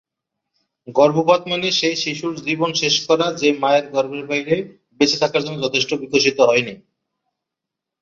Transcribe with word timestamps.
গর্ভপাত 0.95 1.41
মানে 1.47 1.67
সেই 1.79 1.95
শিশুর 2.03 2.33
জীবন 2.47 2.71
শেষ 2.73 2.95
করা, 3.07 3.27
যে 3.41 3.49
মায়ের 3.61 3.85
গর্ভের 3.93 4.25
বাইরে 4.27 4.55
বেঁচে 4.99 5.17
থাকার 5.21 5.41
জন্য 5.43 5.57
যথেষ্ট 5.65 5.89
বিকশিত 6.01 6.37
হয়নি। 6.49 6.73